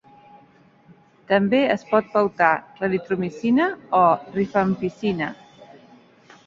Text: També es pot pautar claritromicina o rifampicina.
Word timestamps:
També 1.31 1.59
es 1.73 1.85
pot 1.91 2.09
pautar 2.15 2.49
claritromicina 2.81 3.69
o 4.01 4.05
rifampicina. 4.41 5.31